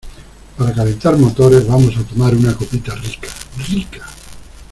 ¡para 0.57 0.73
calentar 0.73 1.15
motores, 1.15 1.67
vamos 1.67 1.95
a 1.95 2.01
tomar 2.03 2.33
una 2.33 2.55
copita 2.55 2.95
rica, 2.95 3.29
rica! 3.69 4.07